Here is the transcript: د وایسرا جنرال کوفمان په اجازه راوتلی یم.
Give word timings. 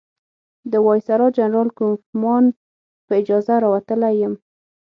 د 0.71 0.73
وایسرا 0.85 1.27
جنرال 1.37 1.69
کوفمان 1.77 2.45
په 3.05 3.11
اجازه 3.21 3.53
راوتلی 3.63 4.13
یم. 4.21 4.33